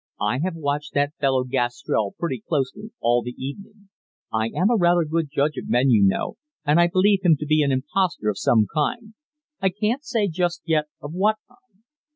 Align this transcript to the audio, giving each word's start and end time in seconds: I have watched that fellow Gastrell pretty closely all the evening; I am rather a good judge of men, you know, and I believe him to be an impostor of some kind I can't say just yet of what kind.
I 0.21 0.39
have 0.39 0.55
watched 0.55 0.95
that 0.95 1.13
fellow 1.19 1.43
Gastrell 1.43 2.15
pretty 2.17 2.41
closely 2.49 2.89
all 3.01 3.21
the 3.21 3.35
evening; 3.37 3.89
I 4.33 4.47
am 4.47 4.75
rather 4.75 5.01
a 5.01 5.07
good 5.07 5.29
judge 5.31 5.57
of 5.57 5.69
men, 5.69 5.91
you 5.91 6.01
know, 6.01 6.37
and 6.65 6.79
I 6.81 6.87
believe 6.87 7.19
him 7.23 7.35
to 7.39 7.45
be 7.45 7.61
an 7.61 7.71
impostor 7.71 8.27
of 8.27 8.39
some 8.39 8.65
kind 8.73 9.13
I 9.61 9.69
can't 9.69 10.03
say 10.03 10.27
just 10.27 10.63
yet 10.65 10.85
of 11.01 11.13
what 11.13 11.35
kind. 11.47 11.83